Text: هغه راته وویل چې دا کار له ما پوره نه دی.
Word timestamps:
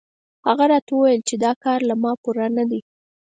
هغه 0.47 0.65
راته 0.71 0.91
وویل 0.93 1.21
چې 1.29 1.35
دا 1.43 1.51
کار 1.63 1.79
له 1.89 1.95
ما 2.01 2.11
پوره 2.23 2.47
نه 2.57 2.63
دی. 2.69 2.79